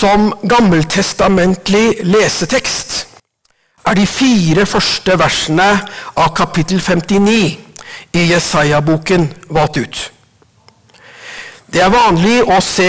som 0.00 0.30
gammeltestamentlig 0.48 2.00
lesetekst 2.08 2.92
er 3.90 3.98
de 3.98 4.06
fire 4.08 4.64
første 4.68 5.16
versene 5.20 5.66
av 6.16 6.30
kapittel 6.36 6.80
59 6.80 7.34
i 8.16 8.22
Jesaja-boken 8.30 9.26
valgt 9.52 9.80
ut. 9.80 10.00
Det 11.70 11.82
er 11.84 11.92
vanlig 11.92 12.38
å 12.48 12.58
se 12.64 12.88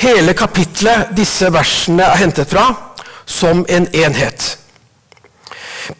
hele 0.00 0.34
kapitlet 0.38 1.12
disse 1.18 1.50
versene 1.52 2.08
er 2.08 2.22
hentet 2.22 2.50
fra, 2.50 2.64
som 3.26 3.64
en 3.68 3.86
enhet. 3.92 4.48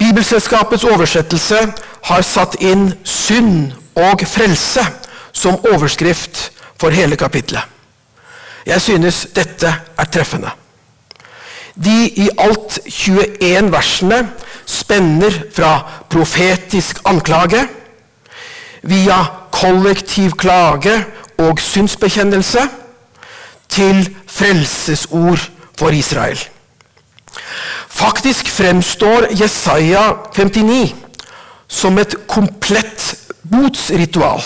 Bibelselskapets 0.00 0.86
oversettelse 0.88 1.62
har 2.08 2.22
satt 2.22 2.56
inn 2.60 2.92
'synd 3.04 3.72
og 3.94 4.24
frelse' 4.26 4.88
som 5.32 5.60
overskrift 5.72 6.50
for 6.80 6.90
hele 6.90 7.16
kapitlet. 7.16 7.75
Jeg 8.66 8.82
synes 8.82 9.26
dette 9.34 9.74
er 9.98 10.08
treffende. 10.10 10.50
De 11.76 12.08
i 12.08 12.28
alt 12.38 12.78
21 12.86 13.70
versene 13.72 14.22
spenner 14.66 15.34
fra 15.54 15.72
profetisk 16.10 16.98
anklage, 17.04 17.66
via 18.82 19.18
kollektiv 19.52 20.36
klage 20.38 21.04
og 21.38 21.60
synsbekjennelse, 21.60 22.68
til 23.68 24.16
frelsesord 24.26 25.50
for 25.78 25.88
Israel. 25.90 26.38
Faktisk 27.88 28.48
fremstår 28.48 29.26
Jesaja 29.42 30.12
59 30.36 30.94
som 31.68 31.98
et 31.98 32.14
komplett 32.28 33.14
botsritual 33.50 34.42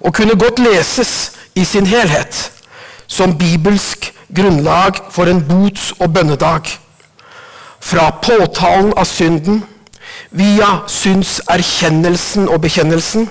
og 0.00 0.14
kunne 0.14 0.38
godt 0.38 0.58
leses 0.58 1.32
i 1.54 1.64
sin 1.64 1.86
helhet 1.86 2.50
som 3.10 3.34
bibelsk 3.38 4.12
grunnlag 4.36 5.00
for 5.10 5.26
en 5.26 5.42
bots- 5.48 5.92
og 5.98 6.12
bønnedag. 6.14 6.70
Fra 7.80 8.10
påtalen 8.22 8.92
av 8.96 9.04
synden, 9.04 9.64
via 10.30 10.84
syndserkjennelsen 10.86 12.48
og 12.48 12.60
bekjennelsen, 12.62 13.28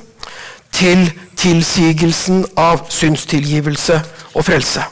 til 0.71 1.07
tilsigelsen 1.39 2.43
av 2.57 2.85
synstilgivelse 2.91 4.01
og 4.35 4.45
frelse. 4.45 4.83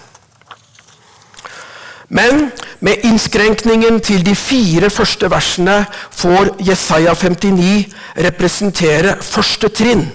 Men 2.09 2.51
med 2.79 3.03
innskrenkningen 3.03 3.99
til 3.99 4.23
de 4.25 4.35
fire 4.35 4.89
første 4.89 5.27
versene 5.31 5.81
får 6.11 6.53
Jesaja 6.69 7.13
59 7.13 7.91
representere 8.23 9.17
første 9.21 9.67
trinn. 9.69 10.07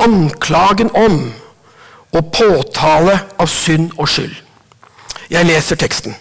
Anklagen 0.00 0.90
om 0.96 1.20
og 2.12 2.32
påtale 2.34 3.16
av 3.38 3.50
synd 3.50 3.92
og 3.98 4.08
skyld. 4.10 4.34
Jeg 5.30 5.46
leser 5.46 5.78
teksten. 5.78 6.16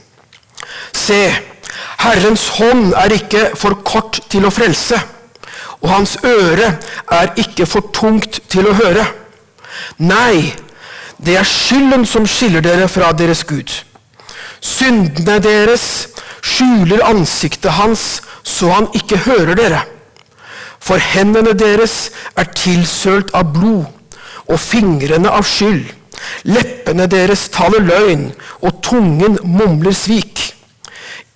Se, 0.94 1.20
Herrens 2.00 2.48
hånd 2.60 2.94
er 2.98 3.14
ikke 3.16 3.50
for 3.58 3.80
kort 3.86 4.22
til 4.30 4.46
å 4.46 4.54
frelse, 4.54 5.00
og 5.82 5.90
hans 5.92 6.18
øre 6.28 6.74
er 7.16 7.34
ikke 7.40 7.66
for 7.70 7.90
tungt 7.96 8.42
til 8.52 8.68
å 8.70 8.76
høre. 8.78 9.06
Nei, 9.98 10.54
det 11.18 11.38
er 11.40 11.48
skylden 11.48 12.06
som 12.08 12.28
skiller 12.28 12.64
dere 12.64 12.88
fra 12.92 13.12
deres 13.16 13.44
Gud. 13.48 13.72
Syndene 14.60 15.40
deres 15.44 15.86
skjuler 16.44 17.04
ansiktet 17.08 17.72
hans, 17.80 18.22
så 18.44 18.72
han 18.72 18.90
ikke 18.96 19.24
hører 19.26 19.56
dere. 19.60 19.82
For 20.80 21.00
hendene 21.00 21.54
deres 21.58 22.10
er 22.40 22.48
tilsølt 22.56 23.34
av 23.36 23.52
blod, 23.56 23.88
og 24.50 24.60
fingrene 24.60 25.32
av 25.32 25.46
skyld. 25.48 25.86
Leppene 26.50 27.08
deres 27.10 27.48
taler 27.54 27.84
løgn, 27.86 28.30
og 28.66 28.82
tungen 28.84 29.38
mumler 29.46 29.96
svik. 29.96 30.42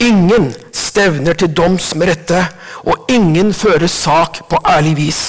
Ingen 0.04 0.52
stevner 0.76 1.38
til 1.40 1.54
doms 1.56 1.94
med 1.96 2.12
rette, 2.12 2.42
og 2.84 3.08
ingen 3.12 3.54
fører 3.56 3.88
sak 3.88 4.44
på 4.50 4.60
ærlig 4.68 4.98
vis. 4.98 5.24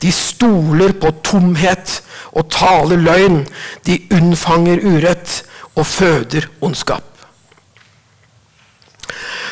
De 0.00 0.12
stoler 0.12 0.94
på 0.96 1.12
tomhet 1.24 2.00
og 2.32 2.48
taler 2.52 3.00
løgn. 3.00 3.42
De 3.84 3.98
unnfanger 4.16 4.80
urett 4.86 5.42
og 5.74 5.86
føder 5.86 6.48
ondskap. 6.64 7.04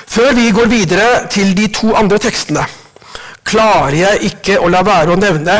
Før 0.09 0.33
vi 0.34 0.50
går 0.56 0.71
videre 0.72 1.09
til 1.28 1.53
de 1.56 1.66
to 1.75 1.93
andre 1.94 2.19
tekstene, 2.19 2.65
klarer 3.44 3.97
jeg 3.97 4.33
ikke 4.33 4.56
å 4.60 4.71
la 4.72 4.81
være 4.84 5.12
å 5.12 5.21
nevne 5.21 5.59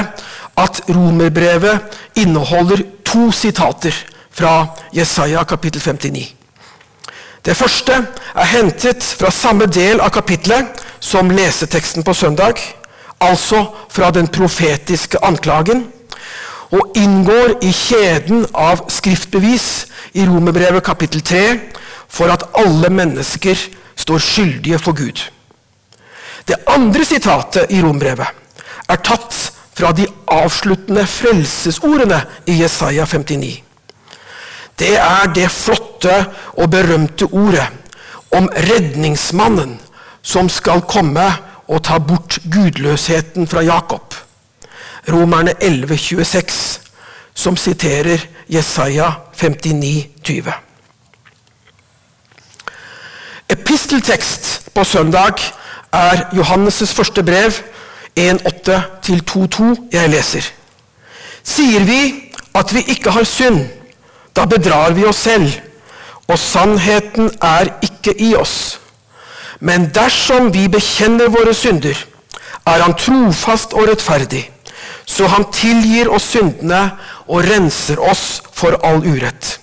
at 0.59 0.81
romerbrevet 0.89 1.99
inneholder 2.19 2.83
to 3.07 3.31
sitater 3.33 3.95
fra 4.31 4.67
Jesaja 4.93 5.45
kapittel 5.45 5.81
59. 5.81 6.35
Det 7.45 7.57
første 7.57 7.95
er 8.35 8.51
hentet 8.51 9.05
fra 9.19 9.31
samme 9.31 9.67
del 9.71 10.03
av 10.03 10.11
kapittelet 10.13 10.83
som 11.01 11.31
leseteksten 11.31 12.05
på 12.05 12.15
søndag, 12.15 12.59
altså 13.21 13.65
fra 13.91 14.11
den 14.11 14.29
profetiske 14.29 15.23
anklagen, 15.25 15.87
og 16.71 16.99
inngår 16.99 17.55
i 17.65 17.71
kjeden 17.73 18.45
av 18.53 18.83
skriftbevis 18.93 19.87
i 20.21 20.27
Romerbrevet 20.29 20.85
kapittel 20.85 21.23
3 21.25 21.45
for 22.09 22.29
at 22.33 22.45
alle 22.59 22.91
mennesker 22.93 23.57
står 23.97 24.21
skyldige 24.21 24.79
for 24.79 24.93
Gud. 24.93 25.23
Det 26.49 26.61
andre 26.69 27.05
sitatet 27.05 27.73
i 27.73 27.81
Rombrevet 27.83 28.29
er 28.89 29.01
tatt 29.05 29.37
fra 29.78 29.93
de 29.93 30.06
avsluttende 30.27 31.06
frelsesordene 31.06 32.22
i 32.47 32.56
Jesaja 32.62 33.05
59. 33.06 33.62
Det 34.78 34.94
er 34.99 35.31
det 35.34 35.50
flotte 35.50 36.15
og 36.59 36.71
berømte 36.71 37.28
ordet 37.31 37.66
om 38.34 38.49
redningsmannen 38.69 39.77
som 40.22 40.50
skal 40.50 40.83
komme 40.91 41.27
og 41.69 41.83
ta 41.87 41.99
bort 42.03 42.41
gudløsheten 42.53 43.47
fra 43.47 43.62
Jakob. 43.62 44.15
Romerne 45.09 45.55
11, 45.61 45.97
26, 45.97 46.81
som 47.34 47.56
siterer 47.56 48.27
Jesaja 48.50 49.12
59, 49.33 50.09
20. 50.25 50.53
Episteltekst 53.49 54.71
på 54.75 54.84
søndag 54.84 55.41
er 55.93 56.28
Johannes' 56.34 56.94
første 56.94 57.22
brev 57.22 57.53
1.8-2.2 58.19 59.89
jeg 59.93 60.11
leser. 60.11 60.51
Sier 61.45 61.84
vi 61.87 62.01
at 62.59 62.75
vi 62.75 62.83
ikke 62.95 63.15
har 63.15 63.27
synd, 63.29 63.65
da 64.37 64.45
bedrar 64.45 64.93
vi 64.97 65.06
oss 65.09 65.23
selv, 65.29 65.53
og 66.29 66.39
sannheten 66.39 67.31
er 67.43 67.71
ikke 67.83 68.15
i 68.21 68.34
oss. 68.37 68.79
Men 69.61 69.89
dersom 69.95 70.53
vi 70.55 70.69
bekjenner 70.69 71.31
våre 71.33 71.55
synder, 71.55 71.97
er 72.67 72.83
Han 72.83 72.95
trofast 72.95 73.73
og 73.73 73.89
rettferdig, 73.89 74.50
så 75.06 75.27
Han 75.27 75.49
tilgir 75.53 76.11
oss 76.12 76.29
syndene 76.35 76.91
og 77.27 77.45
renser 77.49 78.00
oss 78.00 78.43
for 78.53 78.77
all 78.85 79.00
urett. 79.06 79.59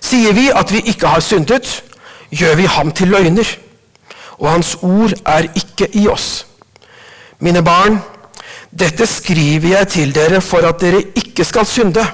Sier 0.00 0.32
vi 0.32 0.50
at 0.50 0.72
vi 0.72 0.82
ikke 0.90 1.06
har 1.06 1.20
syndet, 1.20 1.82
gjør 2.30 2.54
vi 2.54 2.66
ham 2.66 2.92
til 2.92 3.08
løgner, 3.08 3.46
og 4.38 4.50
Hans 4.50 4.76
ord 4.82 5.12
er 5.24 5.48
ikke 5.54 5.88
i 5.96 6.08
oss. 6.08 6.45
Mine 7.38 7.62
barn, 7.62 7.98
dette 8.70 9.06
skriver 9.08 9.68
jeg 9.76 9.88
til 9.92 10.14
dere 10.14 10.40
for 10.40 10.64
at 10.68 10.80
dere 10.80 11.02
ikke 11.16 11.44
skal 11.44 11.66
synde. 11.68 12.04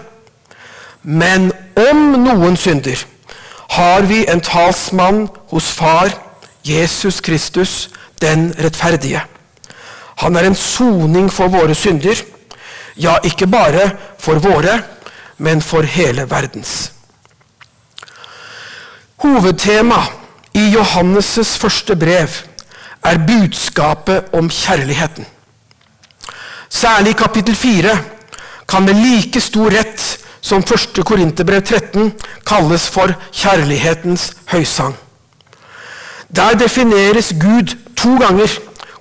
Men 1.03 1.51
om 1.79 2.03
noen 2.23 2.57
synder, 2.59 2.99
har 3.73 4.07
vi 4.07 4.25
en 4.29 4.43
talsmann 4.45 5.27
hos 5.51 5.71
Far, 5.73 6.13
Jesus 6.65 7.21
Kristus, 7.21 7.91
den 8.21 8.53
rettferdige. 8.59 9.23
Han 10.23 10.37
er 10.37 10.47
en 10.47 10.59
soning 10.59 11.31
for 11.33 11.51
våre 11.51 11.75
synder, 11.75 12.19
ja, 12.97 13.17
ikke 13.25 13.47
bare 13.47 13.89
for 14.21 14.39
våre, 14.43 14.83
men 15.39 15.63
for 15.63 15.83
hele 15.83 16.27
verdens. 16.31 16.93
Hovedtema 19.23 20.03
i 20.55 20.69
Johannes' 20.75 21.57
første 21.59 21.97
brev 21.97 22.29
er 23.05 23.19
budskapet 23.27 24.33
om 24.33 24.51
kjærligheten. 24.51 25.27
Særlig 26.69 27.11
i 27.11 27.19
kapittel 27.19 27.57
4 27.57 27.99
kan 28.69 28.85
med 28.85 28.95
like 28.95 29.41
stor 29.41 29.71
rett 29.71 30.19
som 30.41 30.63
1. 30.63 31.05
Korinterbrev 31.05 31.63
13 31.63 32.13
kalles 32.47 32.89
for 32.91 33.13
kjærlighetens 33.33 34.33
høysang. 34.47 34.97
Der 36.37 36.55
defineres 36.55 37.33
Gud 37.41 37.75
to 37.97 38.17
ganger, 38.19 38.49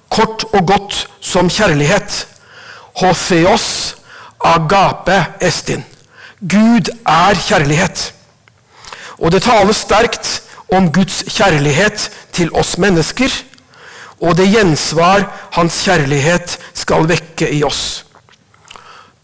kort 0.09 0.43
og 0.53 0.67
godt, 0.67 1.07
som 1.21 1.49
kjærlighet. 1.49 2.27
Hoseos 2.99 3.95
agape 4.43 5.25
estin. 5.41 5.85
Gud 6.41 6.91
er 7.07 7.37
kjærlighet. 7.47 8.13
Og 9.21 9.31
det 9.31 9.43
tales 9.43 9.77
sterkt 9.85 10.41
om 10.73 10.91
Guds 10.91 11.23
kjærlighet 11.29 12.09
til 12.33 12.51
oss 12.53 12.77
mennesker, 12.77 13.29
og 14.21 14.35
det 14.37 14.51
gjensvar 14.53 15.25
hans 15.57 15.81
kjærlighet 15.85 16.57
skal 16.77 17.07
vekke 17.09 17.49
i 17.49 17.63
oss. 17.65 18.03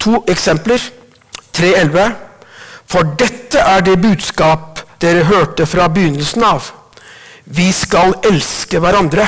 To 0.01 0.23
eksempler. 0.29 0.81
3.11. 1.57 2.13
For 2.87 3.15
dette 3.17 3.61
er 3.61 3.81
det 3.85 3.97
budskap 4.01 4.83
dere 5.01 5.25
hørte 5.25 5.65
fra 5.65 5.87
begynnelsen 5.89 6.43
av. 6.45 6.69
Vi 7.45 7.71
skal 7.73 8.15
elske 8.27 8.81
hverandre. 8.81 9.25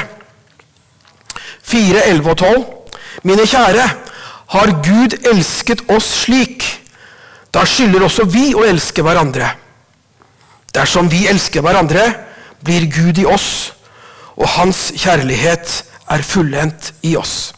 4, 1.70 2.04
11 2.10 2.30
og 2.30 2.38
12. 2.38 2.66
Mine 3.30 3.46
kjære, 3.46 3.88
har 4.50 4.72
Gud 4.82 5.14
elsket 5.30 5.84
oss 5.94 6.08
slik, 6.24 6.66
da 7.54 7.66
skylder 7.66 8.06
også 8.06 8.26
vi 8.30 8.50
å 8.58 8.64
elske 8.66 9.04
hverandre. 9.06 9.52
Dersom 10.74 11.10
vi 11.10 11.28
elsker 11.30 11.62
hverandre, 11.66 12.06
blir 12.66 12.88
Gud 12.90 13.22
i 13.22 13.28
oss, 13.30 13.72
og 14.40 14.48
hans 14.56 14.90
kjærlighet 14.96 15.74
er 16.10 16.24
fullendt 16.26 16.94
i 17.04 17.16
oss. 17.20 17.52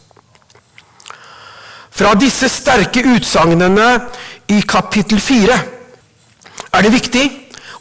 Fra 1.92 2.14
disse 2.18 2.48
sterke 2.48 3.04
utsagnene 3.14 3.88
i 4.50 4.60
kapittel 4.68 5.20
4 5.20 5.58
er 6.72 6.84
det 6.84 6.92
viktig 6.92 7.24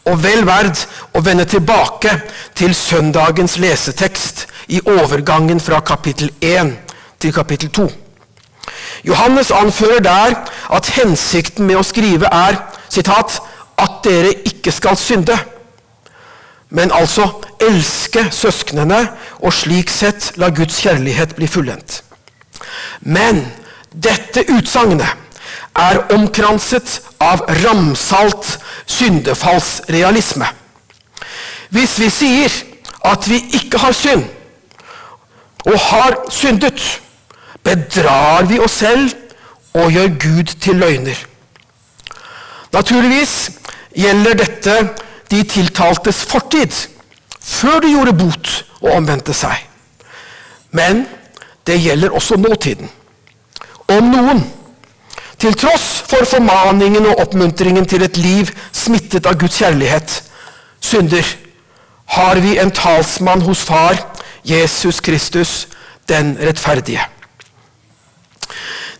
og 0.09 0.19
vel 0.23 0.43
verd 0.45 0.79
å 1.15 1.21
vende 1.23 1.45
tilbake 1.49 2.13
til 2.57 2.75
søndagens 2.75 3.57
lesetekst 3.61 4.45
i 4.75 4.81
overgangen 4.87 5.61
fra 5.63 5.81
kapittel 5.85 6.31
1 6.41 6.73
til 7.21 7.33
kapittel 7.33 7.69
2. 7.69 7.87
Johannes 9.07 9.51
anfører 9.51 10.03
der 10.05 10.35
at 10.73 10.91
hensikten 10.97 11.65
med 11.65 11.79
å 11.79 11.85
skrive 11.85 12.29
er 12.29 12.59
citat, 12.91 13.39
at 13.81 14.03
dere 14.05 14.33
ikke 14.45 14.71
skal 14.73 14.97
synde, 14.99 15.37
men 16.71 16.91
altså 16.95 17.27
elske 17.59 18.23
søsknene 18.31 19.01
og 19.43 19.53
slik 19.53 19.91
sett 19.91 20.31
la 20.39 20.49
Guds 20.55 20.79
kjærlighet 20.83 21.35
bli 21.35 21.47
fullendt. 21.51 22.01
Men 23.01 23.43
dette 23.91 24.45
utsagnet 24.53 25.07
er 25.75 26.01
omkranset 26.15 26.99
av 27.21 27.43
ramsalt 27.63 28.57
syndefallsrealisme. 28.85 30.47
Hvis 31.71 31.97
vi 31.99 32.09
sier 32.11 32.55
at 33.07 33.27
vi 33.27 33.41
ikke 33.59 33.79
har 33.81 33.95
synd, 33.95 34.23
og 35.65 35.77
har 35.79 36.15
syndet, 36.33 37.01
bedrar 37.63 38.47
vi 38.49 38.57
oss 38.59 38.79
selv 38.81 39.11
og 39.77 39.91
gjør 39.93 40.07
Gud 40.23 40.55
til 40.61 40.79
løgner. 40.81 41.17
Naturligvis 42.73 43.51
gjelder 43.95 44.39
dette 44.39 44.75
de 45.31 45.43
tiltaltes 45.47 46.23
fortid, 46.27 46.73
før 47.39 47.79
de 47.79 47.93
gjorde 47.93 48.15
bot 48.19 48.49
og 48.81 48.95
omvendte 48.97 49.33
seg. 49.35 49.55
Men 50.75 51.05
det 51.67 51.79
gjelder 51.81 52.15
også 52.15 52.37
nåtiden. 52.39 52.89
Om 53.91 54.11
noen, 54.11 54.43
til 55.41 55.55
tross 55.57 56.03
for 56.07 56.27
formaningen 56.29 57.05
og 57.09 57.23
oppmuntringen 57.23 57.87
til 57.89 58.03
et 58.05 58.17
liv 58.17 58.51
smittet 58.71 59.25
av 59.25 59.39
Guds 59.41 59.57
kjærlighet, 59.57 60.19
synder, 60.81 61.25
har 62.11 62.39
vi 62.43 62.57
en 62.59 62.71
talsmann 62.75 63.41
hos 63.41 63.63
Far, 63.63 63.97
Jesus 64.43 64.99
Kristus, 64.99 65.67
den 66.09 66.35
rettferdige. 66.41 67.03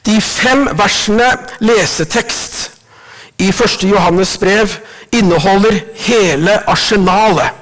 De 0.05 0.21
fem 0.21 0.65
versene 0.77 1.27
lesetekst 1.59 2.71
i 3.37 3.49
1. 3.49 3.83
Johannes 3.83 4.37
brev 4.37 4.69
inneholder 5.11 5.81
hele 6.05 6.57
arsenalet 6.69 7.57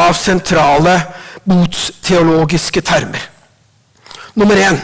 av 0.00 0.14
sentrale 0.16 0.96
botsteologiske 1.44 2.82
termer. 2.86 3.22
Nummer 4.34 4.56
én 4.56 4.80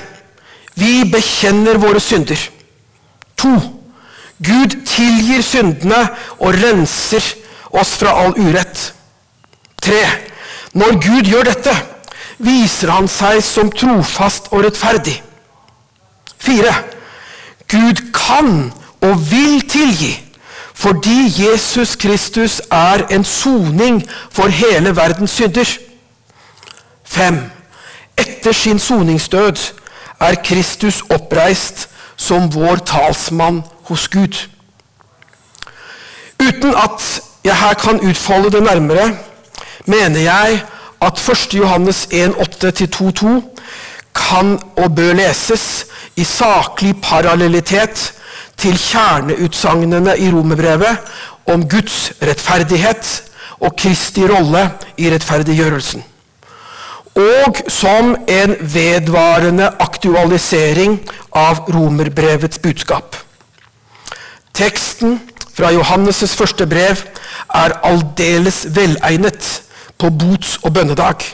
vi 0.77 1.05
bekjenner 1.09 1.79
våre 1.81 2.01
synder. 2.01 2.41
To 3.41 3.55
Gud 4.45 4.75
tilgir 4.85 5.41
syndene 5.41 6.03
og 6.37 6.59
renser 6.59 7.25
oss 7.73 7.95
fra 7.97 8.13
all 8.21 8.35
urett. 8.37 8.91
Tre 9.81 10.03
når 10.77 10.99
Gud 11.01 11.31
gjør 11.31 11.49
dette, 11.49 11.73
viser 12.45 12.93
han 12.93 13.09
seg 13.09 13.41
som 13.45 13.71
trofast 13.73 14.51
og 14.53 14.67
rettferdig. 14.67 15.15
Fire. 16.37 16.75
Gud 17.73 18.03
kan 18.15 18.69
og 19.01 19.23
vil 19.31 19.63
tilgi 19.71 20.13
fordi 20.77 21.33
Jesus 21.39 21.97
Kristus 21.97 22.61
er 22.71 23.07
en 23.11 23.25
soning 23.25 24.03
for 24.31 24.49
hele 24.49 24.97
verdens 24.97 25.31
synder. 25.31 25.79
5. 27.05 27.39
Etter 28.19 28.53
sin 28.53 28.79
soningsdød 28.79 29.57
er 30.21 30.35
Kristus 30.45 31.01
oppreist 31.01 31.89
som 32.17 32.55
vår 32.55 32.77
talsmann 32.77 33.63
hos 33.89 34.09
Gud. 34.09 34.49
Uten 36.41 36.75
at 36.75 37.21
jeg 37.45 37.57
her 37.57 37.75
kan 37.75 38.01
utfolde 38.01 38.51
det 38.51 38.63
nærmere, 38.63 39.17
mener 39.87 40.21
jeg 40.21 40.63
at 41.01 41.29
1. 41.29 41.55
Johannes 41.55 42.09
1,8-2,2 42.13 43.27
kan 44.15 44.59
og 44.77 44.95
bør 44.95 45.13
leses 45.13 45.87
i 46.17 46.25
saklig 46.25 46.95
parallellitet 47.03 48.13
til 48.57 48.77
kjerneutsagnene 48.81 50.17
i 50.19 50.31
romerbrevet 50.33 51.09
om 51.53 51.65
Guds 51.69 52.11
rettferdighet 52.23 53.09
og 53.61 53.77
Kristi 53.79 54.27
rolle 54.29 54.67
i 55.01 55.11
rettferdiggjørelsen. 55.13 56.05
Og 57.17 57.63
som 57.73 58.13
en 58.29 58.57
vedvarende 58.61 59.71
aktualisering 59.81 60.99
av 61.33 61.63
romerbrevets 61.73 62.61
budskap. 62.61 63.17
Teksten 64.57 65.21
fra 65.57 65.73
Johannes' 65.73 66.37
første 66.37 66.67
brev 66.69 67.01
er 67.55 67.79
aldeles 67.89 68.67
velegnet 68.77 69.49
på 69.99 70.11
bots- 70.13 70.59
og 70.63 70.75
bønnedag, 70.77 71.25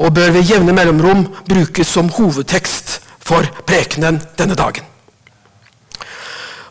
og 0.00 0.14
bør 0.14 0.30
ved 0.32 0.48
jevne 0.48 0.72
mellomrom 0.72 1.26
brukes 1.48 1.86
som 1.86 2.08
hovedtekst 2.08 3.00
for 3.20 3.44
prekenen 3.68 4.22
denne 4.38 4.56
dagen. 4.56 4.89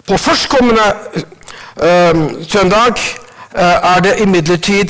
På 0.10 0.18
førstkommende 0.18 0.86
uh, 1.78 2.46
søndag 2.50 2.98
uh, 2.98 3.62
er 3.62 4.00
det 4.02 4.16
imidlertid 4.20 4.90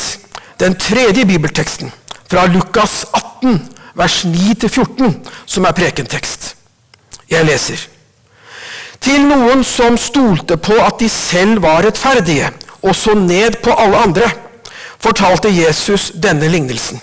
den 0.60 0.76
tredje 0.80 1.26
bibelteksten, 1.26 1.92
fra 2.32 2.46
Lukas 2.46 3.06
18, 3.42 3.60
vers 3.96 4.26
9-14, 4.26 5.12
som 5.46 5.66
er 5.66 5.72
prekentekst. 5.76 6.56
Jeg 7.30 7.46
leser. 7.46 7.84
Til 9.02 9.28
noen 9.28 9.64
som 9.64 9.98
stolte 10.00 10.58
på 10.58 10.80
at 10.84 11.00
de 11.00 11.10
selv 11.10 11.62
var 11.68 11.84
rettferdige, 11.84 12.52
og 12.82 12.96
så 12.96 13.14
ned 13.14 13.60
på 13.64 13.76
alle 13.76 13.98
andre, 13.98 14.32
fortalte 15.00 15.52
Jesus 15.52 16.12
denne 16.16 16.48
lignelsen. 16.48 17.00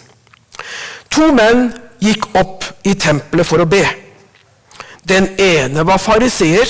To 1.12 1.32
menn 1.36 1.68
gikk 2.00 2.30
opp 2.36 2.64
i 2.84 2.96
tempelet 2.96 3.48
for 3.48 3.60
å 3.60 3.68
be. 3.68 3.84
Den 5.04 5.34
ene 5.40 5.84
var 5.84 6.00
fariseer, 6.00 6.68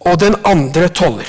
og 0.00 0.20
den 0.20 0.36
andre 0.44 0.88
toller. 0.88 1.28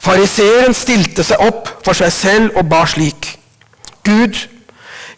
Fariseeren 0.00 0.74
stilte 0.74 1.24
seg 1.26 1.42
opp 1.44 1.68
for 1.84 1.96
seg 1.96 2.12
selv 2.14 2.56
og 2.56 2.68
ba 2.70 2.86
slik.: 2.88 3.36
Gud, 4.04 4.38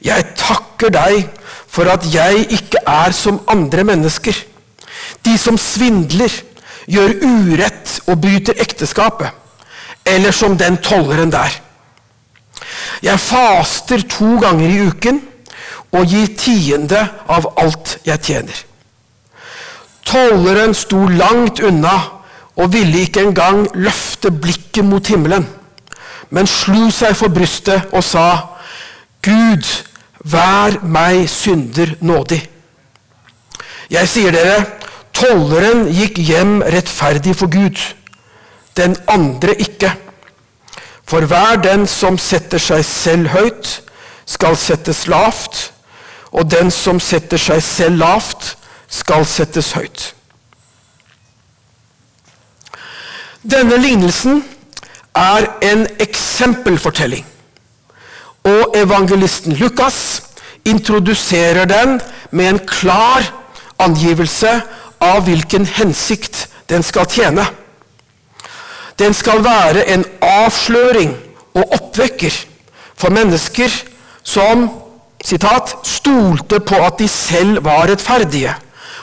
jeg 0.03 0.25
takker 0.37 0.91
deg 0.91 1.29
for 1.71 1.89
at 1.89 2.07
jeg 2.15 2.47
ikke 2.51 2.83
er 2.87 3.15
som 3.15 3.41
andre 3.49 3.85
mennesker, 3.85 4.35
de 5.25 5.39
som 5.39 5.59
svindler, 5.59 6.33
gjør 6.91 7.15
urett 7.23 8.01
og 8.11 8.19
bryter 8.21 8.59
ekteskapet, 8.59 9.31
eller 10.05 10.35
som 10.35 10.59
den 10.59 10.77
tolleren 10.83 11.31
der. 11.31 11.55
Jeg 13.03 13.21
faster 13.21 14.03
to 14.11 14.37
ganger 14.43 14.69
i 14.69 14.81
uken 14.89 15.23
og 15.93 16.07
gir 16.11 16.35
tiende 16.39 17.01
av 17.29 17.47
alt 17.57 17.99
jeg 18.07 18.23
tjener. 18.27 18.59
Tolleren 20.07 20.75
sto 20.75 21.07
langt 21.07 21.63
unna 21.63 21.95
og 22.57 22.73
ville 22.73 23.05
ikke 23.07 23.23
engang 23.27 23.65
løfte 23.75 24.31
blikket 24.31 24.85
mot 24.85 25.07
himmelen, 25.07 25.47
men 26.31 26.49
slo 26.49 26.89
seg 26.93 27.17
for 27.17 27.33
brystet 27.33 27.93
og 27.93 28.05
sa, 28.05 28.27
Gud, 29.23 29.67
vær 30.25 30.81
meg 30.83 31.29
synder 31.31 31.95
nådig. 32.01 32.41
Jeg 33.93 34.09
sier 34.09 34.35
dere, 34.35 34.63
tolleren 35.15 35.87
gikk 35.93 36.19
hjem 36.25 36.61
rettferdig 36.63 37.35
for 37.37 37.53
Gud, 37.53 37.79
den 38.77 38.97
andre 39.11 39.55
ikke. 39.61 39.93
For 41.09 41.27
hver 41.29 41.61
den 41.61 41.87
som 41.91 42.17
setter 42.19 42.63
seg 42.63 42.85
selv 42.89 43.33
høyt, 43.35 43.83
skal 44.25 44.57
settes 44.57 45.05
lavt, 45.13 45.69
og 46.33 46.49
den 46.51 46.71
som 46.73 47.01
setter 47.03 47.41
seg 47.41 47.61
selv 47.63 48.01
lavt, 48.01 48.55
skal 48.89 49.27
settes 49.29 49.73
høyt. 49.77 50.13
Denne 53.43 53.77
lignelsen 53.77 54.45
er 55.19 55.49
en 55.67 55.87
eksempelfortelling. 56.01 57.25
Og 58.47 58.77
evangelisten 58.79 59.57
Lukas 59.59 60.23
introduserer 60.65 61.65
den 61.67 62.01
med 62.31 62.49
en 62.49 62.61
klar 62.67 63.27
angivelse 63.83 64.61
av 65.03 65.25
hvilken 65.27 65.67
hensikt 65.67 66.47
den 66.71 66.87
skal 66.87 67.09
tjene. 67.11 67.47
Den 68.99 69.15
skal 69.15 69.43
være 69.45 69.89
en 69.91 70.05
avsløring 70.23 71.17
og 71.55 71.75
oppvekker 71.75 72.37
for 72.95 73.11
mennesker 73.11 73.75
som 74.23 74.69
sitat, 75.25 75.75
stolte 75.83 76.61
på 76.63 76.79
at 76.79 76.99
de 76.99 77.09
selv 77.11 77.65
var 77.65 77.89
rettferdige, 77.91 78.55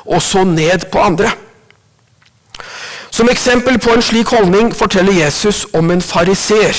og 0.06 0.22
så 0.24 0.44
ned 0.48 0.88
på 0.92 1.00
andre. 1.04 1.32
Som 3.20 3.30
eksempel 3.30 3.76
på 3.84 3.92
en 3.92 4.02
slik 4.02 4.30
holdning 4.32 4.70
forteller 4.72 5.12
Jesus 5.12 5.66
om 5.76 5.90
en 5.92 6.02
fariseer. 6.02 6.78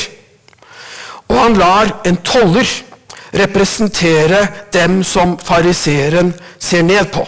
Og 1.29 1.37
han 1.37 1.59
lar 1.61 1.91
en 2.09 2.17
toller 2.25 2.71
representere 3.37 4.47
dem 4.73 5.03
som 5.05 5.35
fariseeren 5.37 6.33
ser 6.57 6.87
ned 6.89 7.11
på. 7.13 7.27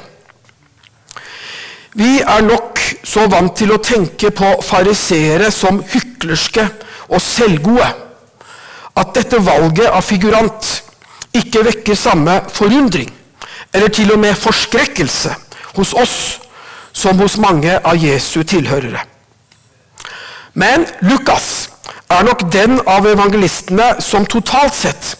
Vi 1.93 2.23
er 2.25 2.41
nok 2.47 2.81
så 3.05 3.27
vant 3.29 3.53
til 3.61 3.75
å 3.77 3.83
tenke 3.85 4.31
på 4.33 4.55
fariseere 4.65 5.53
som 5.53 5.83
hyklerske 5.93 6.65
og 7.11 7.21
selvgode 7.21 7.91
at 8.97 9.13
dette 9.19 9.45
valget 9.45 9.93
av 9.93 10.01
figurant 10.09 10.71
ikke 11.37 11.67
vekker 11.69 12.01
samme 12.01 12.41
forundring, 12.49 13.13
eller 13.75 13.93
til 13.93 14.17
og 14.17 14.25
med 14.25 14.41
forskrekkelse, 14.41 15.37
hos 15.77 15.93
oss 15.93 16.17
som 16.93 17.19
hos 17.19 17.39
mange 17.41 17.79
av 17.79 17.97
Jesu 17.97 18.43
tilhørere. 18.43 19.05
Men 20.55 20.87
Lukas 21.01 21.71
er 22.13 22.25
nok 22.27 22.45
den 22.53 22.79
av 22.87 23.07
evangelistene 23.09 23.95
som 24.05 24.27
totalt 24.29 24.77
sett 24.77 25.15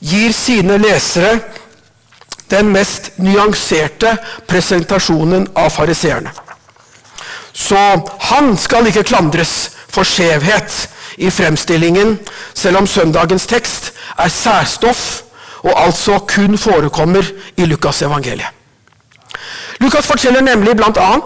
gir 0.00 0.32
sine 0.36 0.78
lesere 0.78 1.38
den 2.50 2.70
mest 2.70 3.16
nyanserte 3.18 4.14
presentasjonen 4.46 5.48
av 5.58 5.72
fariseerne. 5.74 6.30
Så 7.52 7.78
han 8.30 8.54
skal 8.60 8.86
ikke 8.86 9.06
klandres 9.08 9.72
for 9.90 10.06
skjevhet 10.06 10.74
i 11.16 11.30
fremstillingen, 11.32 12.18
selv 12.54 12.82
om 12.82 12.86
søndagens 12.86 13.48
tekst 13.50 13.94
er 14.20 14.30
særstoff 14.30 15.06
og 15.64 15.72
altså 15.74 16.20
kun 16.28 16.58
forekommer 16.60 17.26
i 17.56 17.66
Lukas 17.66 18.02
evangeliet. 18.02 18.55
Lukas 19.80 20.06
forteller 20.06 20.40
nemlig 20.40 20.76
bl.a. 20.76 21.20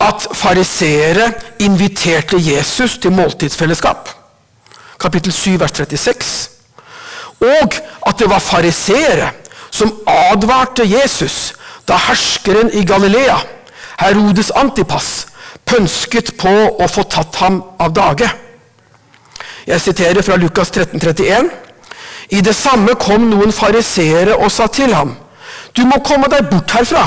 at 0.00 0.28
fariseere 0.32 1.32
inviterte 1.58 2.36
Jesus 2.38 2.98
til 2.98 3.12
måltidsfellesskap. 3.12 4.08
Kapittel 5.00 5.32
7, 5.32 5.60
vers 5.60 5.70
36. 5.70 6.50
Og 7.40 7.74
at 8.06 8.18
det 8.18 8.30
var 8.30 8.38
fariseere 8.38 9.30
som 9.70 9.94
advarte 10.06 10.86
Jesus 10.86 11.54
da 11.88 11.96
herskeren 12.08 12.70
i 12.72 12.84
Galilea, 12.84 13.36
Herodes 13.98 14.50
Antipas, 14.50 15.26
pønsket 15.66 16.34
på 16.38 16.52
å 16.78 16.88
få 16.90 17.04
tatt 17.10 17.38
ham 17.42 17.62
av 17.80 17.94
dage. 17.94 18.28
Jeg 19.66 19.80
siterer 19.80 20.22
fra 20.24 20.36
Lukas 20.36 20.70
13, 20.70 21.00
31. 21.00 21.50
I 22.30 22.40
det 22.44 22.54
samme 22.56 22.94
kom 23.00 23.28
noen 23.30 23.52
fariseere 23.52 24.36
og 24.36 24.52
sa 24.52 24.66
til 24.66 24.94
ham, 24.94 25.14
du 25.76 25.84
må 25.86 26.00
komme 26.04 26.28
deg 26.32 26.48
bort 26.50 26.72
herfra, 26.74 27.04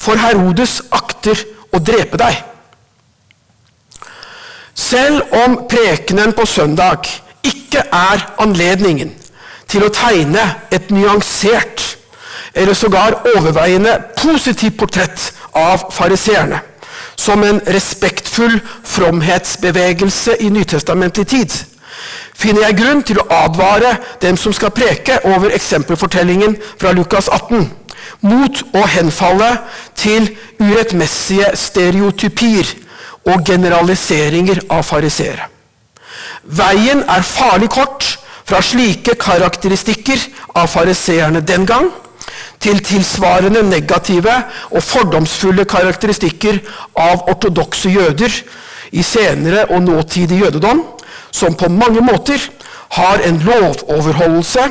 for 0.00 0.16
Herodes 0.20 0.80
akter 0.90 1.38
å 1.70 1.80
drepe 1.84 2.18
deg. 2.20 2.38
Selv 4.74 5.34
om 5.44 5.58
prekenen 5.68 6.32
på 6.36 6.46
søndag 6.48 7.08
ikke 7.46 7.84
er 7.84 8.24
anledningen 8.40 9.12
til 9.70 9.84
å 9.84 9.92
tegne 9.94 10.42
et 10.72 10.90
nyansert 10.90 11.84
eller 12.54 12.74
sågar 12.74 13.20
overveiende 13.36 13.92
positivt 14.18 14.78
portrett 14.80 15.32
av 15.54 15.90
fariseerne, 15.94 16.58
som 17.16 17.44
en 17.44 17.60
respektfull 17.66 18.56
fromhetsbevegelse 18.84 20.38
i 20.40 20.48
nytestamentlig 20.50 21.26
tid, 21.30 21.52
finner 22.34 22.64
jeg 22.66 22.78
grunn 22.80 23.02
til 23.06 23.20
å 23.20 23.28
advare 23.44 23.92
dem 24.22 24.38
som 24.40 24.54
skal 24.56 24.72
preke 24.74 25.20
over 25.28 25.52
eksempelfortellingen 25.54 26.56
fra 26.80 26.94
Lukas 26.96 27.28
18, 27.28 27.68
mot 28.20 28.62
å 28.76 28.84
henfalle 28.94 29.50
til 29.98 30.28
urettmessige 30.60 31.52
stereotypier 31.56 32.74
og 33.30 33.44
generaliseringer 33.46 34.64
av 34.72 34.84
fariseere. 34.88 35.48
Veien 36.44 37.02
er 37.04 37.26
farlig 37.26 37.70
kort 37.72 38.06
fra 38.48 38.60
slike 38.64 39.14
karakteristikker 39.20 40.22
av 40.58 40.70
fariseerne 40.72 41.42
den 41.46 41.66
gang 41.68 41.90
til 42.60 42.80
tilsvarende 42.84 43.62
negative 43.64 44.32
og 44.70 44.82
fordomsfulle 44.84 45.64
karakteristikker 45.68 46.58
av 46.98 47.28
ortodokse 47.30 47.92
jøder 47.92 48.34
i 48.90 49.04
senere 49.06 49.66
og 49.70 49.82
nåtidig 49.86 50.40
jødedom, 50.42 50.82
som 51.30 51.54
på 51.54 51.68
mange 51.68 52.02
måter 52.02 52.42
har 52.90 53.22
en 53.24 53.38
lovoverholdelse 53.46 54.64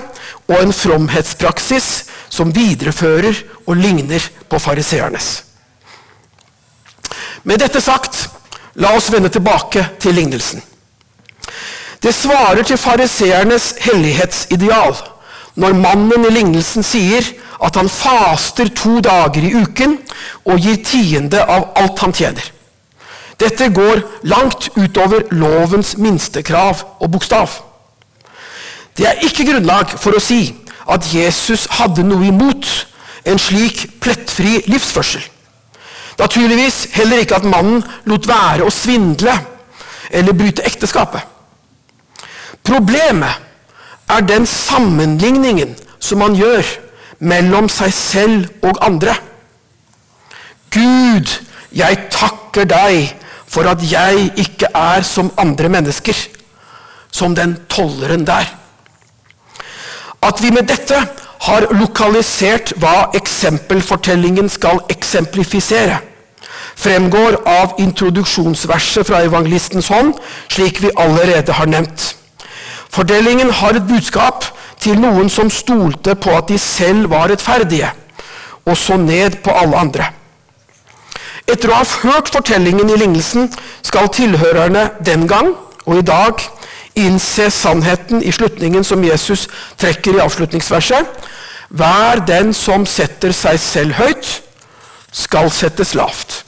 og 0.49 0.57
en 0.59 0.73
fromhetspraksis 0.75 1.89
som 2.29 2.53
viderefører 2.55 3.43
og 3.65 3.77
ligner 3.77 4.23
på 4.49 4.59
fariseernes. 4.59 5.29
Med 7.43 7.61
dette 7.61 7.81
sagt, 7.81 8.27
la 8.75 8.93
oss 8.95 9.11
vende 9.11 9.31
tilbake 9.33 9.85
til 9.99 10.15
lignelsen. 10.15 10.61
Det 12.03 12.13
svarer 12.15 12.63
til 12.63 12.77
fariseernes 12.79 13.73
hellighetsideal 13.83 14.95
når 15.59 15.75
mannen 15.75 16.25
i 16.27 16.31
lignelsen 16.31 16.85
sier 16.85 17.25
at 17.59 17.75
han 17.75 17.89
faster 17.91 18.69
to 18.71 18.99
dager 19.03 19.43
i 19.43 19.51
uken 19.59 19.97
og 20.47 20.61
gir 20.63 20.79
tiende 20.85 21.41
av 21.43 21.73
alt 21.79 21.99
han 22.05 22.15
tjener. 22.15 22.45
Dette 23.39 23.69
går 23.71 24.01
langt 24.27 24.69
utover 24.75 25.27
lovens 25.31 25.95
minstekrav 25.97 26.83
og 26.99 27.11
bokstav. 27.11 27.49
Det 28.95 29.07
er 29.07 29.21
ikke 29.23 29.47
grunnlag 29.47 29.91
for 29.99 30.15
å 30.15 30.23
si 30.23 30.41
at 30.89 31.07
Jesus 31.13 31.67
hadde 31.79 32.03
noe 32.05 32.27
imot 32.29 32.67
en 33.29 33.39
slik 33.41 33.85
plettfri 34.01 34.59
livsførsel. 34.69 35.21
Naturligvis 36.19 36.87
heller 36.97 37.21
ikke 37.23 37.39
at 37.39 37.47
mannen 37.47 37.83
lot 38.09 38.27
være 38.27 38.65
å 38.67 38.73
svindle 38.73 39.35
eller 40.09 40.35
bryte 40.35 40.65
ekteskapet. 40.67 41.21
Problemet 42.65 43.39
er 44.09 44.25
den 44.27 44.45
sammenligningen 44.49 45.75
som 45.99 46.19
man 46.23 46.35
gjør 46.35 46.65
mellom 47.19 47.69
seg 47.71 47.93
selv 47.95 48.65
og 48.65 48.79
andre. 48.83 49.15
Gud, 50.73 51.29
jeg 51.71 52.03
takker 52.13 52.67
deg 52.69 53.13
for 53.49 53.69
at 53.69 53.81
jeg 53.85 54.29
ikke 54.37 54.69
er 54.75 55.05
som 55.05 55.31
andre 55.41 55.69
mennesker, 55.71 56.17
som 57.11 57.35
den 57.35 57.55
tolleren 57.69 58.25
der. 58.27 58.58
At 60.21 60.41
vi 60.43 60.51
med 60.51 60.67
dette 60.67 60.99
har 61.47 61.67
lokalisert 61.71 62.73
hva 62.81 63.09
eksempelfortellingen 63.15 64.49
skal 64.51 64.81
eksemplifisere, 64.91 66.01
fremgår 66.79 67.39
av 67.47 67.79
introduksjonsverset 67.79 69.07
fra 69.07 69.23
evangelistens 69.27 69.87
hånd, 69.91 70.13
slik 70.51 70.81
vi 70.83 70.91
allerede 70.99 71.55
har 71.55 71.71
nevnt. 71.71 72.13
Fortellingen 72.89 73.51
har 73.53 73.77
et 73.77 73.87
budskap 73.87 74.45
til 74.81 74.99
noen 74.99 75.29
som 75.31 75.51
stolte 75.51 76.15
på 76.15 76.35
at 76.35 76.47
de 76.51 76.59
selv 76.59 77.11
var 77.11 77.29
rettferdige, 77.31 77.91
og 78.65 78.77
så 78.77 78.97
ned 78.99 79.39
på 79.43 79.55
alle 79.55 79.79
andre. 79.79 80.11
Etter 81.49 81.71
å 81.71 81.79
ha 81.79 81.85
hørt 82.03 82.29
fortellingen 82.33 82.91
i 82.91 82.97
lignelsen 82.99 83.49
skal 83.81 84.11
tilhørerne 84.13 84.89
den 85.05 85.25
gang 85.29 85.55
og 85.85 85.97
i 85.97 86.05
dag 86.05 86.43
innse 86.99 87.49
sannheten 87.53 88.23
i 88.23 88.31
slutningen 88.31 88.83
som 88.83 89.03
Jesus 89.03 89.47
trekker 89.79 90.17
i 90.17 90.23
avslutningsverset. 90.23 91.07
Vær 91.69 92.23
den 92.25 92.53
som 92.53 92.85
setter 92.89 93.33
seg 93.35 93.59
selv 93.61 93.97
høyt, 93.99 94.29
skal 95.11 95.49
settes 95.53 95.95
lavt. 95.97 96.43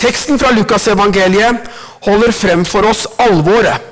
Teksten 0.00 0.38
fra 0.40 0.52
Lukasevangeliet 0.56 1.68
holder 2.06 2.32
frem 2.32 2.64
for 2.64 2.88
oss 2.88 3.06
alvoret 3.20 3.88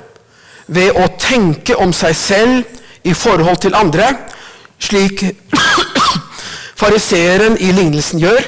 ved 0.69 0.97
å 0.97 1.07
tenke 1.21 1.77
om 1.77 1.93
seg 1.93 2.15
selv 2.17 3.05
i 3.05 3.13
forhold 3.13 3.61
til 3.61 3.77
andre, 3.77 4.07
slik 4.79 5.23
fariseeren 6.81 7.57
i 7.59 7.71
lignelsen 7.73 8.21
gjør, 8.21 8.41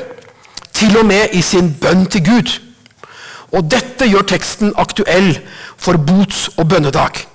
til 0.74 0.98
og 0.98 1.06
med 1.06 1.36
i 1.38 1.42
sin 1.46 1.70
bønn 1.82 2.06
til 2.10 2.26
Gud. 2.26 2.54
Og 3.52 3.68
dette 3.72 4.08
gjør 4.08 4.28
teksten 4.28 4.72
aktuell 4.80 5.34
for 5.78 6.00
bots- 6.00 6.50
og 6.58 6.70
bønnedag. 6.72 7.26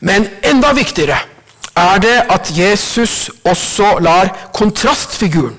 Men 0.00 0.28
enda 0.46 0.72
viktigere 0.72 1.18
er 1.76 1.98
det 2.02 2.16
at 2.30 2.50
Jesus 2.58 3.30
også 3.44 3.98
lar 4.00 4.30
kontrastfiguren 4.54 5.58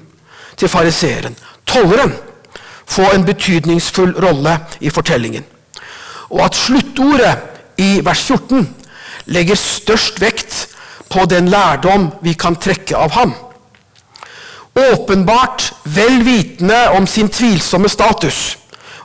til 0.58 0.68
fariseeren, 0.68 1.36
tolleren, 1.66 2.14
få 2.90 3.12
en 3.14 3.26
betydningsfull 3.26 4.16
rolle 4.24 4.58
i 4.80 4.90
fortellingen. 4.90 5.44
Og 6.30 6.46
at 6.46 6.56
sluttordet 6.56 7.38
i 7.78 8.00
vers 8.06 8.24
14 8.24 8.66
legger 9.26 9.56
størst 9.56 10.22
vekt 10.22 10.68
på 11.10 11.26
den 11.30 11.50
lærdom 11.50 12.10
vi 12.22 12.34
kan 12.34 12.56
trekke 12.56 12.98
av 12.98 13.12
ham. 13.12 13.34
Åpenbart 14.80 15.72
vel 15.84 16.24
vitende 16.26 16.90
om 16.96 17.08
sin 17.08 17.30
tvilsomme 17.30 17.90
status 17.90 18.59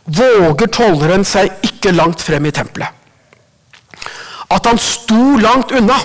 våger 0.04 0.68
tolleren 0.68 1.24
seg 1.24 1.64
ikke 1.64 1.94
langt 1.94 2.22
frem 2.22 2.46
i 2.46 2.52
tempelet. 2.54 2.88
At 4.52 4.66
han 4.68 4.78
sto 4.78 5.36
langt 5.40 5.72
unna, 5.72 5.96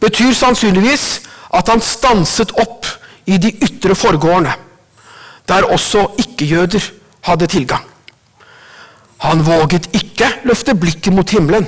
betyr 0.00 0.32
sannsynligvis 0.34 1.06
at 1.54 1.68
han 1.70 1.82
stanset 1.84 2.52
opp 2.60 2.88
i 3.30 3.38
de 3.40 3.52
ytre 3.64 3.94
forgårdene, 3.96 4.54
der 5.48 5.68
også 5.72 6.08
ikke-jøder 6.18 6.84
hadde 7.28 7.46
tilgang. 7.46 7.84
Han 9.24 9.46
våget 9.46 9.88
ikke 9.96 10.28
løfte 10.44 10.74
blikket 10.74 11.14
mot 11.14 11.30
himmelen. 11.30 11.66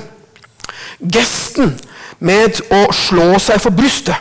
Gesten 1.01 1.77
med 2.19 2.61
å 2.73 2.87
slå 2.93 3.37
seg 3.41 3.61
for 3.61 3.73
brystet 3.73 4.17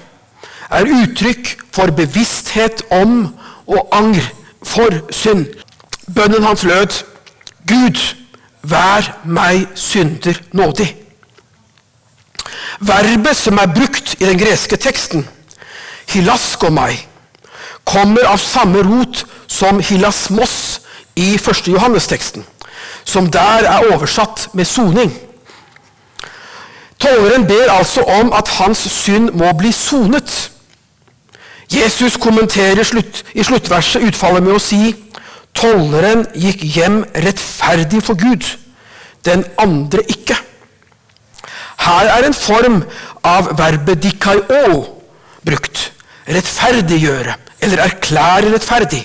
er 0.72 0.88
uttrykk 0.88 1.52
for 1.72 1.92
bevissthet 1.94 2.82
om 2.92 3.28
og 3.66 3.88
anger 3.94 4.24
for 4.66 5.00
synd. 5.14 5.46
Bønnen 6.14 6.44
hans 6.44 6.62
lød 6.62 7.02
Gud, 7.66 7.98
vær 8.62 9.08
meg 9.24 9.66
synder 9.74 10.38
nådig. 10.52 10.96
Verbet 12.80 13.36
som 13.36 13.58
er 13.58 13.72
brukt 13.74 14.14
i 14.20 14.24
den 14.24 14.38
greske 14.38 14.76
teksten, 14.76 15.26
hilaskomai, 16.12 16.94
kommer 17.84 18.26
av 18.26 18.38
samme 18.38 18.82
rot 18.86 19.24
som 19.46 19.80
hilasmos 19.80 20.80
i 21.16 21.34
1. 21.34 21.68
Johannes-teksten, 21.68 22.44
som 23.04 23.30
der 23.30 23.66
er 23.66 23.92
oversatt 23.92 24.48
med 24.54 24.64
soning. 24.64 25.14
Tolleren 27.00 27.46
ber 27.46 27.72
altså 27.72 28.02
om 28.02 28.32
at 28.32 28.48
hans 28.48 28.78
synd 28.78 29.30
må 29.30 29.52
bli 29.58 29.72
sonet. 29.72 30.50
Jesus 31.72 32.16
kommenterer 32.16 32.82
slutt, 32.82 33.24
i 33.34 33.42
sluttverset 33.42 34.06
utfallet 34.06 34.42
med 34.42 34.54
å 34.54 34.62
si 34.62 34.94
tolleren 35.56 36.26
gikk 36.36 36.62
hjem 36.76 37.02
rettferdig 37.24 38.02
for 38.04 38.18
Gud, 38.20 38.44
den 39.26 39.44
andre 39.58 40.04
ikke. 40.12 40.36
Her 41.86 42.12
er 42.16 42.26
en 42.26 42.36
form 42.36 42.80
av 43.26 43.52
verbet 43.58 44.02
dikaio 44.02 44.84
brukt. 45.46 45.90
Rettferdiggjøre, 46.26 47.36
eller 47.62 47.84
erklære 47.84 48.50
rettferdig, 48.54 49.04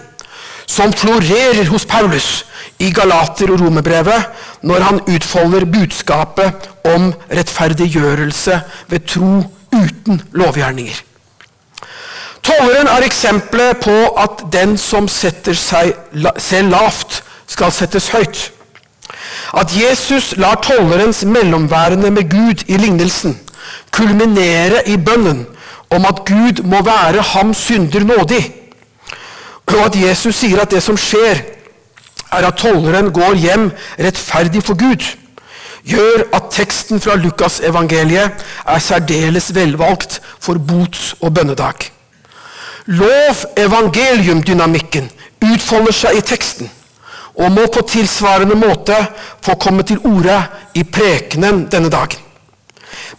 som 0.65 0.93
florerer 0.93 1.67
hos 1.69 1.85
Paulus 1.85 2.29
i 2.81 2.89
Galater- 2.89 3.51
og 3.53 3.61
Romerbrevet 3.61 4.63
når 4.65 4.87
han 4.87 4.99
utfolder 5.05 5.67
budskapet 5.69 6.69
om 6.95 7.11
rettferdiggjørelse 7.29 8.57
ved 8.89 9.05
tro 9.05 9.43
uten 9.71 10.21
lovgjerninger. 10.33 11.10
Tolleren 12.43 12.87
er 12.87 13.05
eksempelet 13.05 13.83
på 13.83 13.97
at 14.17 14.45
den 14.53 14.77
som 14.77 15.07
setter 15.11 15.53
seg 15.57 15.93
selv 16.41 16.73
lavt, 16.73 17.21
skal 17.51 17.71
settes 17.75 18.09
høyt. 18.15 18.49
At 19.53 19.73
Jesus 19.75 20.33
lar 20.39 20.61
tollerens 20.63 21.25
mellomværende 21.27 22.11
med 22.11 22.29
Gud 22.31 22.63
i 22.67 22.77
lignelsen 22.79 23.35
kulminere 23.91 24.83
i 24.89 24.97
bønnen 24.97 25.45
om 25.91 26.05
at 26.07 26.23
Gud 26.27 26.63
må 26.63 26.81
være 26.85 27.23
ham 27.33 27.53
synder 27.53 28.03
nådig, 28.07 28.43
og 29.67 29.85
at 29.85 29.95
Jesus 29.95 30.35
sier 30.41 30.61
at 30.63 30.71
det 30.71 30.83
som 30.83 30.97
skjer, 30.99 31.41
er 32.31 32.47
at 32.47 32.59
tolleren 32.59 33.11
går 33.11 33.35
hjem 33.43 33.71
rettferdig 33.99 34.63
for 34.63 34.79
Gud, 34.79 35.03
gjør 35.83 36.27
at 36.33 36.51
teksten 36.55 37.01
fra 37.03 37.17
Lukasevangeliet 37.19 38.45
er 38.67 38.79
særdeles 38.79 39.51
velvalgt 39.55 40.21
for 40.39 40.59
bots- 40.59 41.15
og 41.21 41.33
bønnedag. 41.33 41.91
Lov-evangelium-dynamikken 42.89 45.09
utfolder 45.51 45.93
seg 45.93 46.17
i 46.17 46.21
teksten 46.25 46.69
og 47.41 47.51
må 47.53 47.65
på 47.71 47.81
tilsvarende 47.87 48.55
måte 48.59 48.97
få 49.45 49.55
komme 49.61 49.83
til 49.87 49.99
orde 50.07 50.41
i 50.75 50.83
prekenen 50.83 51.67
denne 51.71 51.89
dagen. 51.93 52.19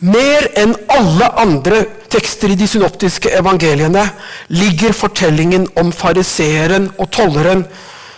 Mer 0.02 0.49
enn 0.59 0.75
alle 0.92 1.28
andre 1.40 1.85
tekster 2.12 2.50
i 2.52 2.59
de 2.59 2.66
synoptiske 2.69 3.31
evangeliene 3.38 4.04
ligger 4.52 4.92
fortellingen 4.96 5.68
om 5.81 5.92
fariseeren 5.94 6.90
og 6.98 7.11
tolleren 7.14 7.64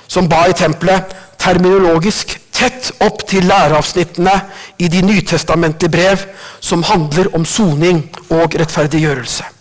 som 0.09 0.29
ba 0.29 0.47
i 0.49 0.57
tempelet, 0.57 1.05
terminologisk 1.39 2.39
tett 2.55 2.93
opp 3.05 3.27
til 3.29 3.45
læreavsnittene 3.51 4.35
i 4.79 4.89
de 4.89 5.03
nytestamentlige 5.05 5.93
brev 5.93 6.19
som 6.61 6.83
handler 6.87 7.27
om 7.37 7.45
soning 7.45 8.09
og 8.31 8.55
rettferdiggjørelse. 8.59 9.54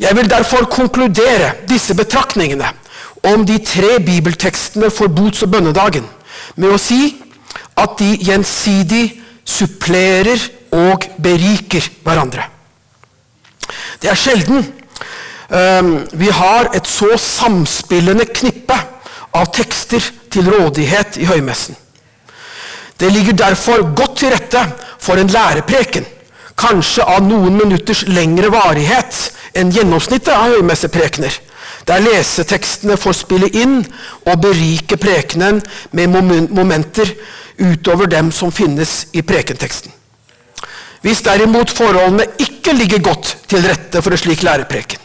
Jeg 0.00 0.16
vil 0.16 0.30
derfor 0.30 0.64
konkludere 0.72 1.52
disse 1.68 1.94
betraktningene 1.94 2.68
om 3.28 3.44
de 3.46 3.58
tre 3.64 3.98
bibeltekstene 4.00 4.88
for 4.90 5.12
bots- 5.12 5.42
og 5.44 5.50
bønnedagen 5.52 6.06
med 6.56 6.72
å 6.72 6.78
si 6.80 7.18
at 7.76 7.98
de 8.00 8.14
gjensidig 8.16 9.04
supplerer 9.44 10.40
og 10.72 11.04
beriker 11.20 11.84
hverandre. 12.04 12.46
Det 14.00 14.08
er 14.08 14.18
sjelden 14.18 14.64
um, 14.64 15.92
vi 16.16 16.30
har 16.32 16.70
et 16.74 16.88
så 16.88 17.12
samspillende 17.20 18.24
knippe 18.32 18.78
av 19.36 19.50
tekster 19.54 20.04
til 20.32 20.48
rådighet 20.48 21.20
i 21.20 21.28
høymessen. 21.28 21.76
Det 23.00 23.12
ligger 23.12 23.36
derfor 23.36 23.84
godt 23.96 24.16
til 24.22 24.32
rette 24.32 24.64
for 25.00 25.20
en 25.20 25.30
lærepreken, 25.32 26.08
kanskje 26.60 27.04
av 27.04 27.22
noen 27.24 27.56
minutters 27.56 28.02
lengre 28.08 28.50
varighet 28.52 29.20
enn 29.60 29.72
gjennomsnittet 29.74 30.32
av 30.34 30.56
høymesseprekener, 30.56 31.36
der 31.88 32.02
lesetekstene 32.04 32.96
får 33.00 33.16
spille 33.22 33.48
inn 33.56 33.80
og 34.26 34.42
berike 34.42 34.98
prekenen 35.00 35.60
med 35.96 36.12
momenter 36.50 37.12
utover 37.60 38.08
dem 38.10 38.30
som 38.32 38.52
finnes 38.52 39.06
i 39.12 39.22
prekenteksten. 39.26 39.92
Hvis 41.00 41.22
derimot 41.24 41.72
forholdene 41.72 42.26
ikke 42.42 42.74
ligger 42.76 43.00
godt 43.04 43.36
til 43.48 43.64
rette 43.64 44.02
for 44.04 44.12
en 44.12 44.20
slik 44.20 44.44
lærepreken, 44.44 45.00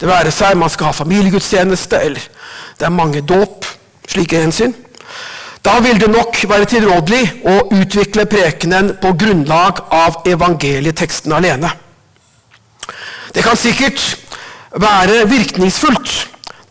det 0.00 0.08
være 0.08 0.32
seg 0.32 0.56
man 0.58 0.72
skal 0.72 0.90
ha 0.90 0.96
familiegudstjeneste 0.96 1.98
eller 2.00 2.24
det 2.78 2.86
er 2.88 2.94
mange 2.94 3.20
dåp, 3.20 3.66
slike 4.08 4.40
hensyn, 4.40 4.72
da 5.60 5.76
vil 5.84 6.00
det 6.00 6.08
nok 6.08 6.38
være 6.48 6.70
tilrådelig 6.72 7.22
å 7.44 7.56
utvikle 7.76 8.24
prekenen 8.30 8.94
på 9.02 9.12
grunnlag 9.20 9.82
av 9.92 10.22
evangelieteksten 10.26 11.34
alene. 11.36 11.68
Det 13.34 13.44
kan 13.44 13.56
sikkert 13.56 14.16
være 14.74 15.28
virkningsfullt 15.30 16.14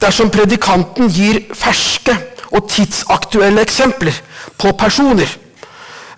dersom 0.01 0.31
predikanten 0.31 1.11
gir 1.11 1.41
ferske 1.55 2.15
og 2.55 2.67
tidsaktuelle 2.71 3.61
eksempler 3.63 4.15
på 4.59 4.71
personer, 4.79 5.27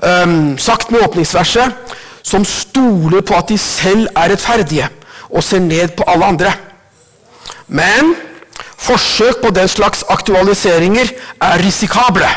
um, 0.02 0.58
sagt 0.58 0.92
med 0.92 1.04
åpningsverset, 1.06 1.74
som 2.24 2.46
stoler 2.46 3.22
på 3.26 3.38
at 3.38 3.50
de 3.50 3.58
selv 3.58 4.08
er 4.16 4.34
rettferdige 4.34 4.90
og 5.30 5.44
ser 5.44 5.64
ned 5.66 5.96
på 5.98 6.06
alle 6.08 6.26
andre. 6.26 6.54
Men 7.68 8.16
forsøk 8.82 9.42
på 9.42 9.52
den 9.56 9.68
slags 9.70 10.04
aktualiseringer 10.10 11.12
er 11.42 11.66
risikable 11.66 12.30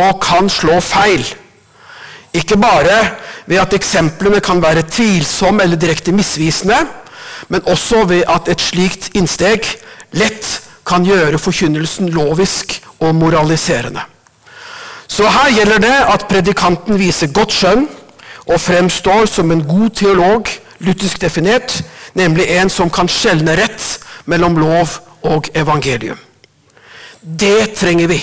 og 0.00 0.20
kan 0.24 0.48
slå 0.52 0.80
feil. 0.80 1.24
Ikke 2.32 2.56
bare 2.56 2.98
ved 3.46 3.60
at 3.60 3.74
eksemplene 3.76 4.40
kan 4.40 4.62
være 4.62 4.84
tvilsomme 4.88 5.62
eller 5.62 5.76
direkte 5.76 6.12
misvisende, 6.12 6.78
men 7.48 7.64
også 7.66 8.04
ved 8.08 8.24
at 8.28 8.48
et 8.48 8.60
slikt 8.60 9.10
innsteg 9.16 9.66
lett 10.12 10.48
kan 10.86 11.04
gjøre 11.06 11.38
forkynnelsen 11.38 12.10
lovisk 12.12 12.78
og 13.00 13.14
moraliserende. 13.14 14.02
Så 15.08 15.28
her 15.28 15.52
gjelder 15.56 15.78
det 15.78 15.96
at 16.14 16.26
predikanten 16.28 16.98
viser 16.98 17.32
godt 17.34 17.52
skjønn 17.52 17.86
og 18.46 18.60
fremstår 18.60 19.26
som 19.30 19.50
en 19.52 19.64
god 19.68 19.90
teolog, 19.98 20.48
luthersk 20.80 21.20
definert, 21.20 21.82
nemlig 22.14 22.48
en 22.56 22.70
som 22.70 22.90
kan 22.90 23.08
skjelne 23.08 23.56
rett 23.58 23.84
mellom 24.26 24.56
lov 24.58 24.98
og 25.22 25.50
evangelium. 25.54 26.18
Det 27.22 27.74
trenger 27.78 28.08
vi 28.10 28.18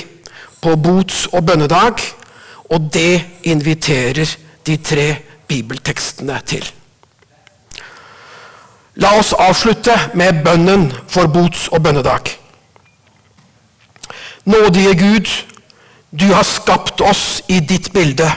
på 0.61 0.75
bots- 0.75 1.27
og 1.31 1.45
bønnedag, 1.45 2.01
og 2.69 2.89
det 2.93 3.21
inviterer 3.43 4.35
de 4.67 4.77
tre 4.77 5.07
bibeltekstene 5.47 6.41
til. 6.45 6.65
La 8.99 9.13
oss 9.15 9.31
avslutte 9.33 9.95
med 10.13 10.41
bønnen 10.43 10.89
for 11.07 11.31
bots- 11.31 11.69
og 11.71 11.83
bønnedag. 11.83 12.33
Nådige 14.45 14.95
Gud, 14.99 15.27
du 16.11 16.25
har 16.33 16.43
skapt 16.43 17.01
oss 17.01 17.41
i 17.47 17.59
ditt 17.59 17.93
bilde 17.93 18.27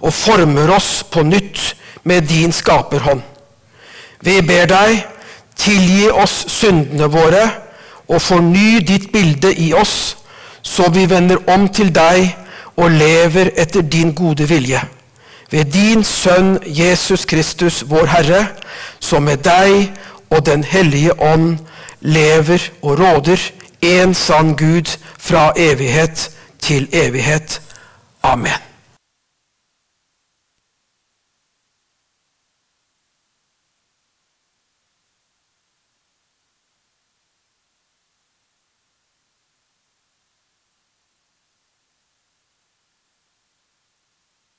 og 0.00 0.14
former 0.14 0.70
oss 0.76 1.02
på 1.10 1.22
nytt 1.22 1.74
med 2.04 2.22
din 2.22 2.52
skaperhånd. 2.52 3.22
Vi 4.20 4.38
ber 4.46 4.70
deg, 4.70 5.02
tilgi 5.56 6.06
oss 6.10 6.44
syndene 6.48 7.10
våre 7.10 7.42
og 8.08 8.22
forny 8.22 8.78
ditt 8.86 9.10
bilde 9.12 9.50
i 9.54 9.72
oss, 9.74 10.16
så 10.62 10.86
vi 10.92 11.08
vender 11.10 11.42
om 11.50 11.66
til 11.68 11.90
deg 11.94 12.30
og 12.76 12.90
lever 12.94 13.50
etter 13.58 13.82
din 13.82 14.14
gode 14.14 14.46
vilje 14.46 14.84
ved 15.50 15.64
din 15.64 16.04
Sønn 16.04 16.58
Jesus 16.66 17.24
Kristus, 17.24 17.84
vår 17.90 18.06
Herre, 18.06 18.46
som 19.00 19.22
med 19.22 19.36
deg 19.36 19.90
og 20.30 20.46
Den 20.46 20.64
hellige 20.64 21.20
ånd 21.20 21.58
lever 22.00 22.70
og 22.82 22.98
råder, 22.98 23.50
en 23.80 24.14
sann 24.14 24.56
Gud 24.56 24.98
fra 25.18 25.52
evighet 25.56 26.30
til 26.60 26.88
evighet. 26.92 27.60
Amen. 28.22 28.69